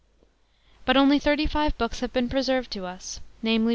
[0.83, 3.69] But only 35 Hooks have been preserved to us, namely B.